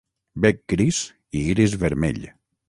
[0.45, 0.99] Bec gris
[1.37, 2.23] i iris vermell.